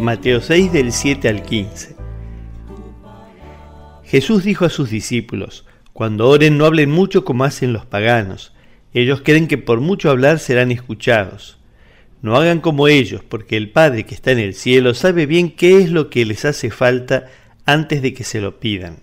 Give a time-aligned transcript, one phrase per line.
[0.00, 1.96] Mateo 6 del 7 al 15.
[4.04, 8.54] Jesús dijo a sus discípulos, cuando oren no hablen mucho como hacen los paganos.
[8.94, 11.58] Ellos creen que por mucho hablar serán escuchados.
[12.22, 15.78] No hagan como ellos, porque el Padre que está en el cielo sabe bien qué
[15.78, 17.26] es lo que les hace falta
[17.66, 19.00] antes de que se lo pidan.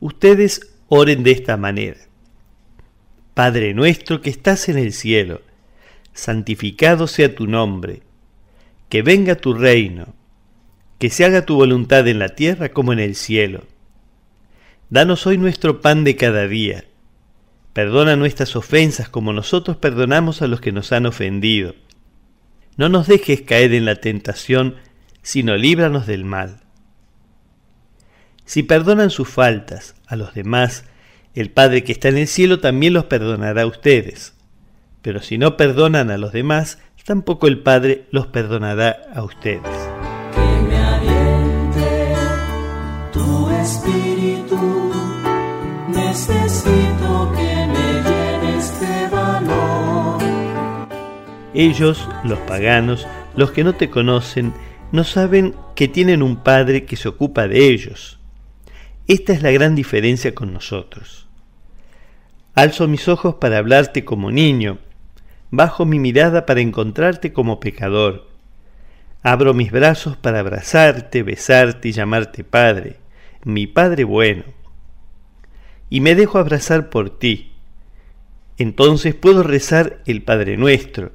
[0.00, 1.98] Ustedes oren de esta manera.
[3.34, 5.42] Padre nuestro que estás en el cielo,
[6.14, 8.05] santificado sea tu nombre
[8.88, 10.14] que venga tu reino,
[10.98, 13.64] que se haga tu voluntad en la tierra como en el cielo.
[14.88, 16.84] Danos hoy nuestro pan de cada día.
[17.72, 21.74] Perdona nuestras ofensas como nosotros perdonamos a los que nos han ofendido.
[22.76, 24.76] No nos dejes caer en la tentación,
[25.22, 26.60] sino líbranos del mal.
[28.44, 30.84] Si perdonan sus faltas a los demás,
[31.34, 34.34] el Padre que está en el cielo también los perdonará a ustedes.
[35.02, 39.62] Pero si no perdonan a los demás, tampoco el Padre los perdonará a ustedes.
[40.34, 42.14] Que me aliente
[43.12, 44.92] tu espíritu,
[45.88, 50.20] necesito que me llenes de valor.
[51.54, 54.52] Ellos, los paganos, los que no te conocen,
[54.90, 58.18] no saben que tienen un Padre que se ocupa de ellos.
[59.06, 61.28] Esta es la gran diferencia con nosotros.
[62.56, 64.78] Alzo mis ojos para hablarte como niño,
[65.56, 68.28] bajo mi mirada para encontrarte como pecador.
[69.22, 72.96] Abro mis brazos para abrazarte, besarte y llamarte Padre,
[73.44, 74.44] mi Padre bueno.
[75.90, 77.52] Y me dejo abrazar por ti.
[78.58, 81.12] Entonces puedo rezar el Padre nuestro,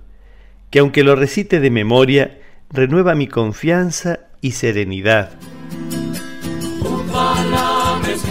[0.70, 5.32] que aunque lo recite de memoria, renueva mi confianza y serenidad.